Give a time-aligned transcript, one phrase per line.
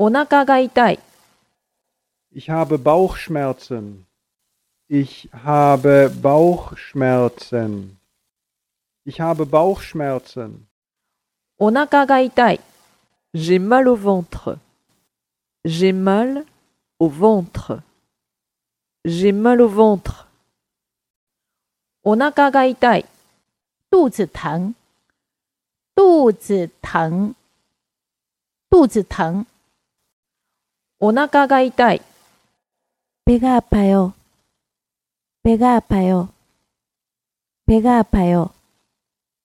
[0.00, 0.98] お腹が痛い。
[2.34, 4.04] Ich habe Bauchschmerzen.
[4.88, 7.96] Ich habe Bauchschmerzen.
[9.06, 10.66] Ich habe Bauchschmerzen.
[11.58, 12.60] お腹が痛い。
[13.34, 14.58] J'ai mal au ventre.
[15.64, 16.44] J'ai mal
[16.98, 17.82] au ventre.
[19.04, 20.26] J'ai mal au ventre.
[22.02, 23.06] お腹が痛い。
[23.90, 24.74] 肚子疼，
[25.96, 27.34] 肚子疼，
[28.70, 29.46] 肚子疼，
[31.00, 32.00] お腹が痛い。
[33.24, 34.14] 배가 아파요.
[35.42, 36.28] 배가 아파요.
[37.66, 38.50] 배가 아파요.